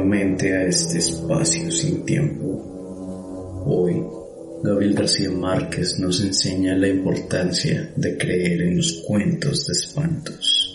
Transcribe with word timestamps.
Nuevamente 0.00 0.56
a 0.56 0.62
este 0.64 0.98
espacio 0.98 1.70
sin 1.70 2.04
tiempo. 2.04 3.62
Hoy, 3.66 4.02
Gabriel 4.62 4.94
García 4.94 5.30
Márquez 5.30 5.98
nos 5.98 6.20
enseña 6.22 6.74
la 6.76 6.88
importancia 6.88 7.92
de 7.96 8.16
creer 8.16 8.62
en 8.62 8.76
los 8.78 9.02
cuentos 9.06 9.66
de 9.66 9.72
espantos. 9.72 10.66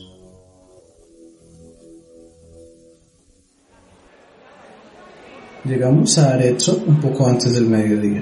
Llegamos 5.65 6.17
a 6.19 6.35
Arezzo 6.35 6.83
un 6.85 7.01
poco 7.01 7.27
antes 7.27 7.53
del 7.53 7.65
mediodía 7.65 8.21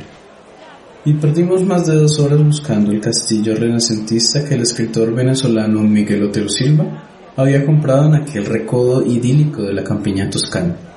y 1.03 1.13
perdimos 1.13 1.61
más 1.63 1.85
de 1.85 1.95
dos 1.95 2.17
horas 2.19 2.41
buscando 2.41 2.93
el 2.93 3.01
castillo 3.01 3.53
renacentista 3.53 4.47
que 4.47 4.55
el 4.55 4.61
escritor 4.61 5.13
venezolano 5.13 5.81
Miguel 5.81 6.23
Otero 6.23 6.47
Silva 6.47 7.09
había 7.35 7.65
comprado 7.65 8.05
en 8.05 8.15
aquel 8.15 8.45
recodo 8.45 9.05
idílico 9.05 9.63
de 9.63 9.73
la 9.73 9.83
campiña 9.83 10.29
toscana. 10.29 10.92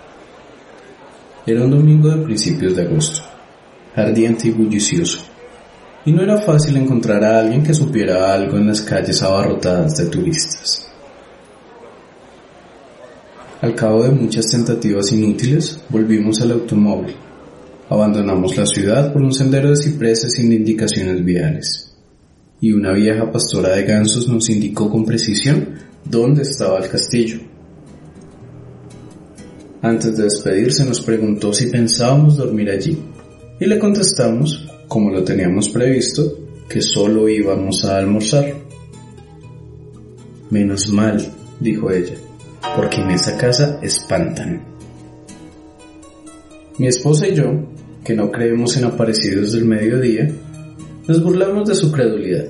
Era 1.46 1.64
un 1.64 1.70
domingo 1.70 2.08
de 2.08 2.24
principios 2.24 2.74
de 2.74 2.82
agosto, 2.82 3.22
ardiente 3.94 4.48
y 4.48 4.50
bullicioso, 4.50 5.20
y 6.04 6.12
no 6.12 6.22
era 6.22 6.38
fácil 6.38 6.76
encontrar 6.76 7.22
a 7.24 7.40
alguien 7.40 7.62
que 7.62 7.74
supiera 7.74 8.32
algo 8.34 8.56
en 8.56 8.66
las 8.66 8.82
calles 8.82 9.22
abarrotadas 9.22 9.96
de 9.96 10.06
turistas. 10.06 10.88
Al 13.62 13.74
cabo 13.74 14.02
de 14.02 14.10
muchas 14.10 14.46
tentativas 14.48 15.12
inútiles, 15.12 15.80
volvimos 15.88 16.40
al 16.42 16.52
automóvil 16.52 17.16
Abandonamos 17.88 18.56
la 18.56 18.66
ciudad 18.66 19.12
por 19.12 19.22
un 19.22 19.32
sendero 19.32 19.70
de 19.70 19.76
cipreses 19.76 20.32
sin 20.32 20.50
indicaciones 20.50 21.24
viales, 21.24 21.94
y 22.60 22.72
una 22.72 22.92
vieja 22.92 23.30
pastora 23.30 23.76
de 23.76 23.84
gansos 23.84 24.26
nos 24.26 24.50
indicó 24.50 24.90
con 24.90 25.04
precisión 25.04 25.76
dónde 26.04 26.42
estaba 26.42 26.80
el 26.80 26.90
castillo. 26.90 27.38
Antes 29.86 30.16
de 30.16 30.24
despedirse 30.24 30.84
nos 30.84 31.00
preguntó 31.00 31.52
si 31.52 31.66
pensábamos 31.66 32.36
dormir 32.36 32.70
allí, 32.70 32.98
y 33.60 33.66
le 33.66 33.78
contestamos, 33.78 34.68
como 34.88 35.10
lo 35.12 35.22
teníamos 35.22 35.68
previsto, 35.68 36.40
que 36.68 36.82
solo 36.82 37.28
íbamos 37.28 37.84
a 37.84 37.96
almorzar. 37.96 38.52
Menos 40.50 40.88
mal, 40.88 41.24
dijo 41.60 41.88
ella, 41.92 42.16
porque 42.74 43.00
en 43.00 43.12
esa 43.12 43.38
casa 43.38 43.78
espantan. 43.80 44.64
Mi 46.78 46.88
esposa 46.88 47.28
y 47.28 47.36
yo 47.36 47.52
que 48.02 48.16
no 48.16 48.32
creemos 48.32 48.76
en 48.76 48.86
aparecidos 48.86 49.52
del 49.52 49.66
mediodía, 49.66 50.28
nos 51.06 51.22
burlamos 51.22 51.68
de 51.68 51.76
su 51.76 51.92
credulidad. 51.92 52.48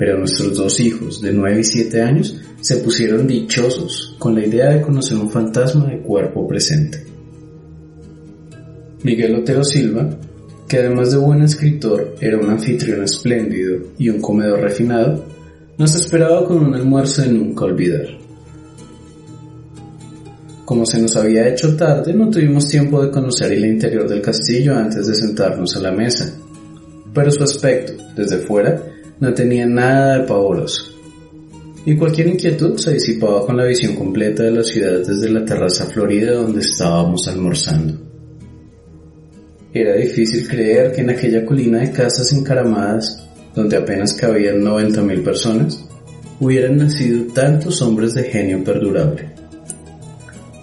Pero 0.00 0.16
nuestros 0.16 0.56
dos 0.56 0.80
hijos, 0.80 1.20
de 1.20 1.30
9 1.30 1.60
y 1.60 1.64
7 1.64 2.00
años, 2.00 2.34
se 2.62 2.78
pusieron 2.78 3.26
dichosos 3.26 4.16
con 4.18 4.34
la 4.34 4.46
idea 4.46 4.70
de 4.70 4.80
conocer 4.80 5.18
un 5.18 5.30
fantasma 5.30 5.88
de 5.88 5.98
cuerpo 5.98 6.48
presente. 6.48 7.04
Miguel 9.02 9.34
Otero 9.34 9.62
Silva, 9.62 10.08
que 10.66 10.78
además 10.78 11.10
de 11.10 11.18
buen 11.18 11.42
escritor 11.42 12.14
era 12.18 12.38
un 12.38 12.48
anfitrión 12.48 13.04
espléndido 13.04 13.78
y 13.98 14.08
un 14.08 14.22
comedor 14.22 14.60
refinado, 14.60 15.22
nos 15.76 15.94
esperaba 15.94 16.46
con 16.46 16.64
un 16.64 16.74
almuerzo 16.74 17.20
de 17.20 17.32
nunca 17.32 17.66
olvidar. 17.66 18.06
Como 20.64 20.86
se 20.86 20.98
nos 21.02 21.14
había 21.14 21.46
hecho 21.46 21.76
tarde, 21.76 22.14
no 22.14 22.30
tuvimos 22.30 22.66
tiempo 22.68 23.04
de 23.04 23.10
conocer 23.10 23.52
el 23.52 23.66
interior 23.66 24.08
del 24.08 24.22
castillo 24.22 24.78
antes 24.78 25.06
de 25.06 25.14
sentarnos 25.14 25.76
a 25.76 25.80
la 25.80 25.92
mesa. 25.92 26.38
Pero 27.12 27.30
su 27.30 27.44
aspecto, 27.44 27.92
desde 28.16 28.38
fuera, 28.38 28.89
no 29.20 29.34
tenía 29.34 29.66
nada 29.66 30.18
de 30.18 30.26
pavoroso. 30.26 30.90
Y 31.84 31.96
cualquier 31.96 32.28
inquietud 32.28 32.76
se 32.76 32.94
disipaba 32.94 33.46
con 33.46 33.56
la 33.56 33.64
visión 33.64 33.94
completa 33.94 34.42
de 34.42 34.50
la 34.50 34.62
ciudad 34.62 34.98
desde 35.06 35.30
la 35.30 35.44
terraza 35.44 35.86
florida 35.86 36.32
donde 36.32 36.60
estábamos 36.60 37.26
almorzando. 37.28 37.98
Era 39.72 39.94
difícil 39.94 40.48
creer 40.48 40.92
que 40.92 41.02
en 41.02 41.10
aquella 41.10 41.46
colina 41.46 41.78
de 41.78 41.92
casas 41.92 42.32
encaramadas, 42.32 43.26
donde 43.54 43.76
apenas 43.76 44.14
cabían 44.14 44.62
90.000 44.62 45.22
personas, 45.22 45.84
hubieran 46.40 46.78
nacido 46.78 47.32
tantos 47.32 47.80
hombres 47.80 48.14
de 48.14 48.24
genio 48.24 48.64
perdurable. 48.64 49.30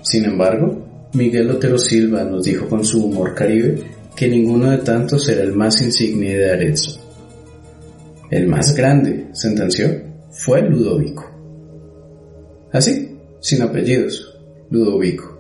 Sin 0.04 0.26
embargo, 0.26 1.10
Miguel 1.14 1.50
Otero 1.52 1.78
Silva 1.78 2.24
nos 2.24 2.44
dijo 2.44 2.68
con 2.68 2.84
su 2.84 3.06
humor 3.06 3.34
caribe 3.34 3.82
que 4.16 4.28
ninguno 4.28 4.72
de 4.72 4.80
tantos 4.80 5.28
era 5.30 5.44
el 5.44 5.54
más 5.54 5.82
insigne 5.82 6.36
de 6.36 6.52
Arezzo. 6.52 7.07
El 8.30 8.48
más 8.48 8.76
grande, 8.76 9.30
sentenció, 9.34 9.90
fue 10.30 10.62
Ludovico. 10.62 11.26
Así, 12.72 13.18
sin 13.40 13.62
apellidos, 13.62 14.38
Ludovico. 14.70 15.38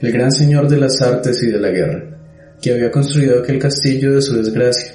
El 0.00 0.12
gran 0.12 0.32
señor 0.32 0.68
de 0.68 0.78
las 0.78 1.00
artes 1.00 1.42
y 1.42 1.46
de 1.46 1.60
la 1.60 1.70
guerra, 1.70 2.56
que 2.60 2.72
había 2.72 2.90
construido 2.90 3.40
aquel 3.40 3.58
castillo 3.58 4.14
de 4.14 4.22
su 4.22 4.36
desgracia, 4.36 4.92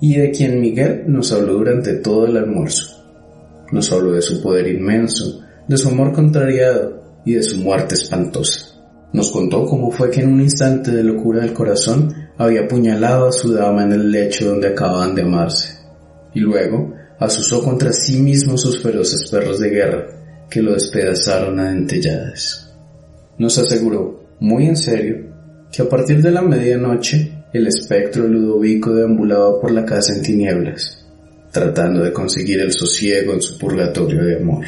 y 0.00 0.16
de 0.16 0.30
quien 0.30 0.60
Miguel 0.60 1.04
nos 1.08 1.32
habló 1.32 1.54
durante 1.54 1.94
todo 1.94 2.26
el 2.26 2.36
almuerzo. 2.36 2.96
Nos 3.72 3.92
habló 3.92 4.12
de 4.12 4.22
su 4.22 4.42
poder 4.42 4.68
inmenso, 4.68 5.42
de 5.68 5.76
su 5.76 5.88
amor 5.88 6.12
contrariado, 6.12 7.00
y 7.24 7.34
de 7.34 7.42
su 7.42 7.58
muerte 7.58 7.94
espantosa. 7.94 8.66
Nos 9.12 9.30
contó 9.30 9.66
cómo 9.66 9.90
fue 9.90 10.10
que 10.10 10.20
en 10.20 10.32
un 10.32 10.40
instante 10.40 10.90
de 10.92 11.02
locura 11.02 11.42
del 11.42 11.52
corazón 11.52 12.14
había 12.38 12.62
apuñalado 12.62 13.28
a 13.28 13.32
su 13.32 13.52
dama 13.52 13.82
en 13.82 13.92
el 13.92 14.10
lecho 14.10 14.48
donde 14.48 14.68
acababan 14.68 15.14
de 15.14 15.22
amarse, 15.22 15.79
y 16.34 16.40
luego 16.40 16.94
asusó 17.18 17.62
contra 17.62 17.92
sí 17.92 18.20
mismo 18.20 18.56
sus 18.56 18.82
feroces 18.82 19.30
perros 19.30 19.60
de 19.60 19.70
guerra, 19.70 20.06
que 20.48 20.62
lo 20.62 20.72
despedazaron 20.72 21.60
a 21.60 21.70
dentelladas. 21.70 22.74
Nos 23.38 23.58
aseguró, 23.58 24.24
muy 24.40 24.66
en 24.66 24.76
serio, 24.76 25.30
que 25.70 25.82
a 25.82 25.88
partir 25.88 26.22
de 26.22 26.30
la 26.30 26.42
medianoche 26.42 27.44
el 27.52 27.66
espectro 27.66 28.26
Ludovico 28.26 28.94
deambulaba 28.94 29.60
por 29.60 29.70
la 29.70 29.84
casa 29.84 30.14
en 30.14 30.22
tinieblas, 30.22 31.06
tratando 31.50 32.02
de 32.02 32.12
conseguir 32.12 32.60
el 32.60 32.72
sosiego 32.72 33.32
en 33.32 33.42
su 33.42 33.58
purgatorio 33.58 34.24
de 34.24 34.36
amor. 34.36 34.64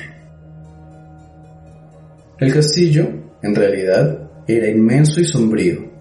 El 2.38 2.52
castillo, 2.52 3.08
en 3.42 3.54
realidad, 3.54 4.30
era 4.48 4.68
inmenso 4.68 5.20
y 5.20 5.24
sombrío. 5.24 5.92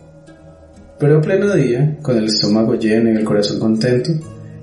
Pero 1.00 1.18
a 1.18 1.22
pleno 1.22 1.54
día, 1.54 1.98
con 2.02 2.18
el 2.18 2.26
estómago 2.26 2.76
lleno 2.76 3.12
y 3.12 3.16
el 3.16 3.24
corazón 3.24 3.60
contento, 3.60 4.12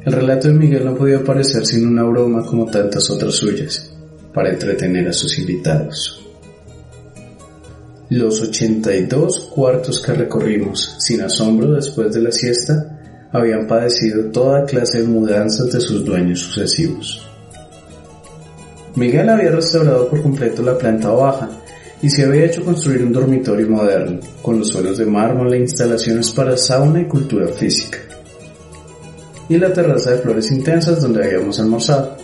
el 0.04 0.12
relato 0.12 0.48
de 0.48 0.54
Miguel 0.54 0.84
no 0.84 0.94
podía 0.94 1.22
parecer 1.22 1.66
sin 1.66 1.86
una 1.86 2.04
broma 2.04 2.44
como 2.44 2.66
tantas 2.66 3.10
otras 3.10 3.34
suyas, 3.34 3.92
para 4.32 4.50
entretener 4.50 5.08
a 5.08 5.12
sus 5.12 5.38
invitados. 5.38 6.24
Los 8.10 8.40
82 8.40 9.50
cuartos 9.54 10.00
que 10.00 10.14
recorrimos, 10.14 10.96
sin 10.98 11.20
asombro 11.20 11.72
después 11.72 12.14
de 12.14 12.22
la 12.22 12.32
siesta, 12.32 13.28
habían 13.32 13.66
padecido 13.66 14.30
toda 14.30 14.64
clase 14.64 15.02
de 15.02 15.08
mudanzas 15.08 15.70
de 15.72 15.80
sus 15.80 16.04
dueños 16.04 16.40
sucesivos. 16.40 17.28
Miguel 18.94 19.28
había 19.28 19.50
restaurado 19.50 20.08
por 20.08 20.22
completo 20.22 20.62
la 20.62 20.78
planta 20.78 21.10
baja 21.10 21.50
y 22.00 22.08
se 22.08 22.24
había 22.24 22.46
hecho 22.46 22.64
construir 22.64 23.02
un 23.02 23.12
dormitorio 23.12 23.68
moderno, 23.68 24.20
con 24.40 24.58
los 24.58 24.68
suelos 24.68 24.98
de 24.98 25.04
mármol 25.04 25.52
e 25.52 25.58
instalaciones 25.58 26.32
para 26.32 26.56
sauna 26.56 27.02
y 27.02 27.06
cultura 27.06 27.48
física. 27.48 28.07
Y 29.48 29.56
la 29.56 29.72
terraza 29.72 30.10
de 30.10 30.18
flores 30.18 30.50
intensas 30.50 31.00
donde 31.00 31.24
habíamos 31.24 31.58
almorzado. 31.58 32.16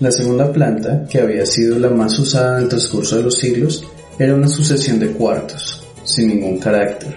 La 0.00 0.10
segunda 0.10 0.52
planta, 0.52 1.06
que 1.08 1.20
había 1.20 1.46
sido 1.46 1.78
la 1.78 1.90
más 1.90 2.18
usada 2.18 2.58
en 2.58 2.64
el 2.64 2.68
transcurso 2.68 3.16
de 3.16 3.22
los 3.22 3.38
siglos, 3.38 3.84
era 4.18 4.34
una 4.34 4.48
sucesión 4.48 4.98
de 4.98 5.12
cuartos, 5.12 5.82
sin 6.04 6.28
ningún 6.28 6.58
carácter, 6.58 7.14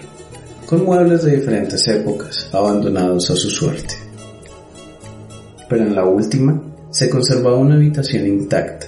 con 0.66 0.84
muebles 0.84 1.24
de 1.24 1.36
diferentes 1.36 1.86
épocas, 1.88 2.48
abandonados 2.52 3.30
a 3.30 3.36
su 3.36 3.50
suerte. 3.50 3.94
Pero 5.68 5.82
en 5.82 5.94
la 5.94 6.04
última 6.04 6.62
se 6.90 7.10
conservaba 7.10 7.58
una 7.58 7.74
habitación 7.74 8.26
intacta, 8.26 8.86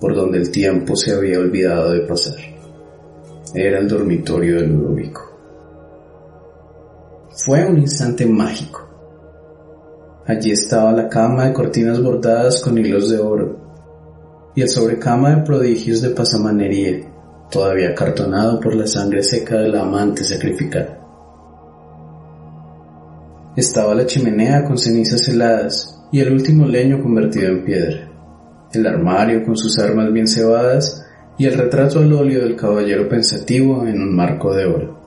por 0.00 0.14
donde 0.14 0.38
el 0.38 0.50
tiempo 0.50 0.94
se 0.96 1.12
había 1.12 1.38
olvidado 1.38 1.92
de 1.92 2.00
pasar. 2.00 2.36
Era 3.54 3.78
el 3.78 3.88
dormitorio 3.88 4.56
de 4.56 4.66
Ludovico. 4.66 5.27
Fue 7.48 7.64
un 7.64 7.78
instante 7.78 8.26
mágico. 8.26 8.86
Allí 10.26 10.50
estaba 10.50 10.92
la 10.92 11.08
cama 11.08 11.46
de 11.46 11.54
cortinas 11.54 11.98
bordadas 11.98 12.60
con 12.60 12.76
hilos 12.76 13.08
de 13.08 13.16
oro 13.16 14.52
y 14.54 14.60
el 14.60 14.68
sobrecama 14.68 15.34
de 15.34 15.42
prodigios 15.44 16.02
de 16.02 16.10
pasamanería, 16.10 17.10
todavía 17.50 17.94
cartonado 17.94 18.60
por 18.60 18.74
la 18.74 18.86
sangre 18.86 19.22
seca 19.22 19.56
de 19.56 19.68
la 19.70 19.80
amante 19.80 20.24
sacrificada. 20.24 20.98
Estaba 23.56 23.94
la 23.94 24.04
chimenea 24.04 24.62
con 24.62 24.76
cenizas 24.76 25.26
heladas 25.26 26.04
y 26.12 26.20
el 26.20 26.30
último 26.30 26.66
leño 26.66 27.02
convertido 27.02 27.48
en 27.48 27.64
piedra, 27.64 28.12
el 28.74 28.86
armario 28.86 29.42
con 29.42 29.56
sus 29.56 29.78
armas 29.78 30.12
bien 30.12 30.26
cebadas 30.26 31.02
y 31.38 31.46
el 31.46 31.54
retrato 31.56 32.00
al 32.00 32.12
óleo 32.12 32.42
del 32.42 32.56
caballero 32.56 33.08
pensativo 33.08 33.86
en 33.86 34.02
un 34.02 34.14
marco 34.14 34.52
de 34.52 34.66
oro 34.66 34.97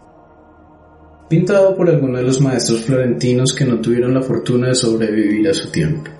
pintado 1.32 1.78
por 1.78 1.90
alguno 1.90 2.18
de 2.18 2.26
los 2.26 2.42
maestros 2.42 2.82
florentinos 2.82 3.54
que 3.54 3.64
no 3.64 3.80
tuvieron 3.80 4.14
la 4.14 4.22
fortuna 4.22 4.68
de 4.68 4.76
sobrevivir 4.76 5.48
a 5.48 5.54
su 5.54 5.72
tiempo. 5.72 6.12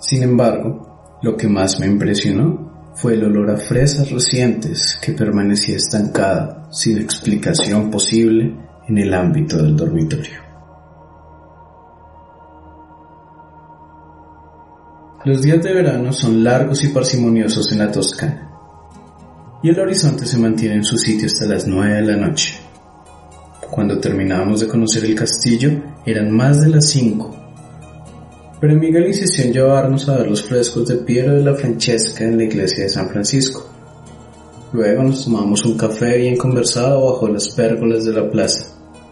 Sin 0.00 0.22
embargo, 0.22 1.18
lo 1.22 1.36
que 1.36 1.46
más 1.46 1.78
me 1.78 1.88
impresionó 1.88 2.94
fue 2.94 3.12
el 3.12 3.24
olor 3.24 3.50
a 3.50 3.58
fresas 3.58 4.10
recientes 4.10 4.98
que 5.02 5.12
permanecía 5.12 5.76
estancada, 5.76 6.68
sin 6.72 6.96
explicación 6.96 7.90
posible, 7.90 8.56
en 8.88 8.96
el 8.96 9.12
ámbito 9.12 9.58
del 9.58 9.76
dormitorio. 9.76 10.40
Los 15.26 15.42
días 15.42 15.62
de 15.62 15.74
verano 15.74 16.14
son 16.14 16.42
largos 16.42 16.82
y 16.82 16.88
parsimoniosos 16.88 17.70
en 17.72 17.78
la 17.80 17.92
Toscana 17.92 18.55
y 19.62 19.68
el 19.70 19.80
horizonte 19.80 20.26
se 20.26 20.38
mantiene 20.38 20.76
en 20.76 20.84
su 20.84 20.98
sitio 20.98 21.26
hasta 21.26 21.46
las 21.46 21.66
9 21.66 21.94
de 21.94 22.02
la 22.02 22.16
noche. 22.16 22.54
Cuando 23.70 23.98
terminábamos 23.98 24.60
de 24.60 24.68
conocer 24.68 25.04
el 25.04 25.14
castillo 25.14 25.70
eran 26.04 26.30
más 26.30 26.60
de 26.60 26.68
las 26.68 26.86
5, 26.88 27.36
pero 28.60 28.74
Miguel 28.74 29.08
insistió 29.08 29.44
en 29.44 29.52
llevarnos 29.52 30.08
a 30.08 30.16
ver 30.16 30.30
los 30.30 30.42
frescos 30.42 30.88
de 30.88 30.96
Piero 30.96 31.34
de 31.34 31.42
la 31.42 31.54
Francesca 31.54 32.24
en 32.24 32.38
la 32.38 32.44
iglesia 32.44 32.84
de 32.84 32.90
San 32.90 33.08
Francisco. 33.08 33.66
Luego 34.72 35.02
nos 35.02 35.24
tomamos 35.24 35.64
un 35.64 35.76
café 35.76 36.18
bien 36.18 36.36
conversado 36.36 37.12
bajo 37.12 37.28
las 37.28 37.50
pérgolas 37.50 38.04
de 38.04 38.12
la 38.12 38.30
plaza, 38.30 38.66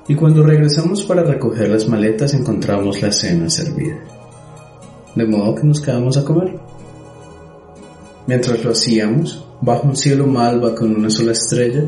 y 0.09 0.15
cuando 0.15 0.43
regresamos 0.43 1.03
para 1.05 1.23
recoger 1.23 1.69
las 1.69 1.89
maletas 1.89 2.35
encontramos 2.35 3.01
la 3.03 3.13
cena 3.13 3.51
servida. 3.51 3.97
De 5.15 5.27
modo 5.27 5.55
que 5.55 5.65
nos 5.65 5.81
quedamos 5.81 6.17
a 6.17 6.25
comer. 6.25 6.59
Mientras 8.27 8.65
lo 8.65 8.71
hacíamos, 8.71 9.47
bajo 9.65 9.89
un 9.89 9.97
cielo 9.97 10.27
malva 10.27 10.75
con 10.75 10.95
una 10.95 11.09
sola 11.09 11.33
estrella, 11.33 11.85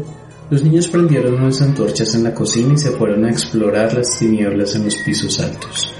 los 0.49 0.63
niños 0.63 0.89
prendieron 0.89 1.35
unas 1.35 1.61
antorchas 1.61 2.15
en 2.15 2.25
la 2.25 2.33
cocina 2.33 2.73
y 2.73 2.79
se 2.79 2.91
fueron 2.93 3.25
a 3.25 3.31
explorar 3.31 3.93
las 3.93 4.19
tinieblas 4.19 4.75
en 4.77 4.85
los 4.85 4.97
pisos 4.97 5.39
altos. 5.41 5.93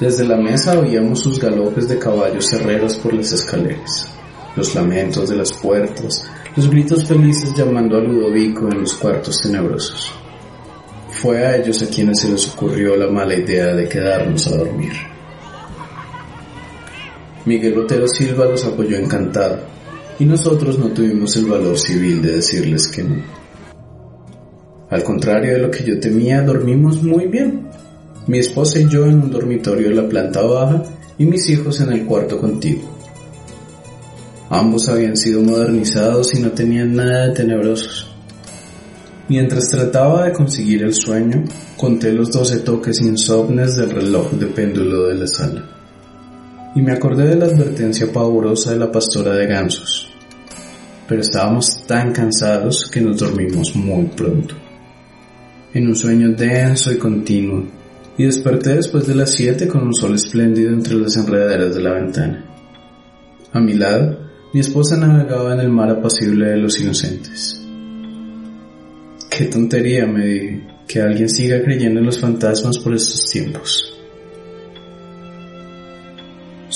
Desde 0.00 0.24
la 0.24 0.36
mesa 0.36 0.76
oíamos 0.76 1.20
sus 1.20 1.38
galopes 1.38 1.88
de 1.88 1.98
caballos 1.98 2.52
herreros 2.52 2.96
por 2.96 3.14
las 3.14 3.30
escaleras, 3.32 4.08
los 4.56 4.74
lamentos 4.74 5.28
de 5.28 5.36
las 5.36 5.52
puertas, 5.52 6.24
los 6.56 6.68
gritos 6.68 7.06
felices 7.06 7.54
llamando 7.54 7.98
a 7.98 8.00
Ludovico 8.00 8.66
en 8.68 8.80
los 8.80 8.94
cuartos 8.94 9.40
tenebrosos. 9.40 10.12
Fue 11.10 11.46
a 11.46 11.56
ellos 11.56 11.80
a 11.82 11.86
quienes 11.86 12.20
se 12.20 12.30
les 12.30 12.48
ocurrió 12.48 12.96
la 12.96 13.06
mala 13.06 13.34
idea 13.34 13.66
de 13.74 13.88
quedarnos 13.88 14.48
a 14.48 14.56
dormir. 14.56 15.11
Miguel 17.44 17.76
Otero 17.76 18.06
Silva 18.06 18.44
los 18.44 18.64
apoyó 18.64 18.96
encantado, 18.96 19.58
y 20.20 20.24
nosotros 20.24 20.78
no 20.78 20.90
tuvimos 20.90 21.36
el 21.36 21.46
valor 21.46 21.76
civil 21.76 22.22
de 22.22 22.36
decirles 22.36 22.86
que 22.86 23.02
no. 23.02 23.16
Al 24.90 25.02
contrario 25.02 25.54
de 25.54 25.58
lo 25.58 25.70
que 25.70 25.82
yo 25.82 25.98
temía, 25.98 26.42
dormimos 26.42 27.02
muy 27.02 27.26
bien. 27.26 27.66
Mi 28.28 28.38
esposa 28.38 28.78
y 28.78 28.88
yo 28.88 29.06
en 29.06 29.22
un 29.22 29.30
dormitorio 29.30 29.88
de 29.88 29.94
la 29.96 30.08
planta 30.08 30.42
baja 30.42 30.84
y 31.18 31.24
mis 31.24 31.48
hijos 31.50 31.80
en 31.80 31.92
el 31.92 32.06
cuarto 32.06 32.38
contigo. 32.38 32.82
Ambos 34.48 34.88
habían 34.88 35.16
sido 35.16 35.42
modernizados 35.42 36.34
y 36.34 36.40
no 36.40 36.52
tenían 36.52 36.94
nada 36.94 37.26
de 37.26 37.34
tenebrosos. 37.34 38.14
Mientras 39.28 39.68
trataba 39.70 40.26
de 40.26 40.32
conseguir 40.32 40.84
el 40.84 40.94
sueño, 40.94 41.42
conté 41.76 42.12
los 42.12 42.30
doce 42.30 42.58
toques 42.58 43.00
insomnes 43.00 43.76
del 43.76 43.90
reloj 43.90 44.30
de 44.32 44.46
péndulo 44.46 45.08
de 45.08 45.14
la 45.14 45.26
sala 45.26 45.81
y 46.74 46.82
me 46.82 46.92
acordé 46.92 47.26
de 47.26 47.36
la 47.36 47.46
advertencia 47.46 48.10
pavorosa 48.12 48.72
de 48.72 48.78
la 48.78 48.90
pastora 48.90 49.34
de 49.34 49.46
gansos. 49.46 50.10
Pero 51.06 51.20
estábamos 51.20 51.86
tan 51.86 52.12
cansados 52.12 52.88
que 52.90 53.00
nos 53.00 53.18
dormimos 53.18 53.76
muy 53.76 54.06
pronto, 54.06 54.54
en 55.74 55.88
un 55.88 55.96
sueño 55.96 56.30
denso 56.30 56.92
y 56.92 56.98
continuo, 56.98 57.66
y 58.16 58.24
desperté 58.24 58.76
después 58.76 59.06
de 59.06 59.14
las 59.14 59.30
siete 59.30 59.68
con 59.68 59.82
un 59.82 59.94
sol 59.94 60.14
espléndido 60.14 60.72
entre 60.72 60.94
las 60.94 61.16
enredaderas 61.16 61.74
de 61.74 61.82
la 61.82 61.92
ventana. 61.94 62.44
A 63.52 63.60
mi 63.60 63.74
lado, 63.74 64.18
mi 64.54 64.60
esposa 64.60 64.96
navegaba 64.96 65.54
en 65.54 65.60
el 65.60 65.70
mar 65.70 65.90
apacible 65.90 66.48
de 66.48 66.56
los 66.56 66.80
inocentes. 66.80 67.60
Qué 69.30 69.46
tontería, 69.46 70.06
me 70.06 70.26
dije, 70.26 70.66
que 70.86 71.00
alguien 71.00 71.28
siga 71.28 71.62
creyendo 71.62 72.00
en 72.00 72.06
los 72.06 72.18
fantasmas 72.18 72.78
por 72.78 72.94
estos 72.94 73.30
tiempos. 73.30 73.91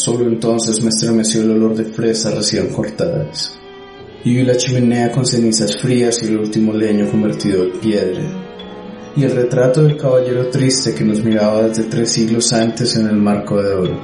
Solo 0.06 0.28
entonces 0.28 0.80
me 0.84 0.90
estremeció 0.90 1.42
el 1.42 1.50
olor 1.50 1.74
de 1.74 1.86
fresas 1.86 2.32
recién 2.32 2.68
cortadas 2.68 3.58
y 4.22 4.36
vi 4.36 4.44
la 4.44 4.56
chimenea 4.56 5.10
con 5.10 5.26
cenizas 5.26 5.76
frías 5.78 6.22
y 6.22 6.26
el 6.26 6.38
último 6.38 6.72
leño 6.72 7.10
convertido 7.10 7.64
en 7.64 7.80
piedra. 7.80 8.22
Y 9.16 9.24
el 9.24 9.32
retrato 9.32 9.82
del 9.82 9.96
caballero 9.96 10.46
triste 10.48 10.94
que 10.94 11.02
nos 11.02 11.24
miraba 11.24 11.62
desde 11.62 11.90
tres 11.90 12.12
siglos 12.12 12.52
antes 12.52 12.94
en 12.94 13.08
el 13.08 13.16
marco 13.16 13.60
de 13.60 13.74
oro. 13.74 14.00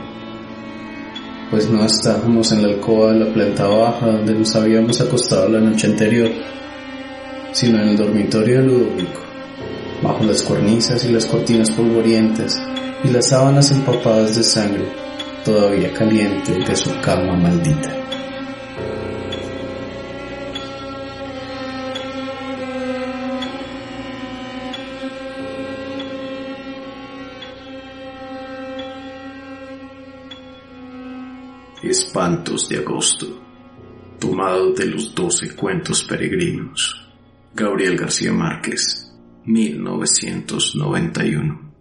Pues 1.52 1.70
no 1.70 1.84
estábamos 1.84 2.50
en 2.50 2.62
la 2.62 2.74
alcoba 2.74 3.12
de 3.12 3.20
la 3.20 3.32
planta 3.32 3.68
baja 3.68 4.06
donde 4.08 4.34
nos 4.34 4.56
habíamos 4.56 5.00
acostado 5.00 5.50
la 5.50 5.60
noche 5.60 5.86
anterior, 5.86 6.32
sino 7.52 7.80
en 7.80 7.90
el 7.90 7.96
dormitorio 7.96 8.58
de 8.58 8.66
Ludovico, 8.66 9.20
bajo 10.02 10.24
las 10.24 10.42
cornisas 10.42 11.04
y 11.04 11.12
las 11.12 11.26
cortinas 11.26 11.70
polvorientas 11.70 12.60
y 13.04 13.08
las 13.12 13.28
sábanas 13.28 13.70
empapadas 13.70 14.34
de 14.34 14.42
sangre 14.42 15.01
todavía 15.44 15.92
caliente 15.92 16.52
de 16.52 16.76
su 16.76 16.90
cama 17.00 17.36
maldita. 17.36 17.98
Espantos 31.82 32.68
de 32.68 32.78
agosto, 32.78 33.26
tomado 34.20 34.72
de 34.72 34.86
los 34.86 35.12
doce 35.14 35.56
cuentos 35.56 36.04
peregrinos. 36.04 37.10
Gabriel 37.54 37.98
García 37.98 38.32
Márquez, 38.32 39.12
1991. 39.44 41.71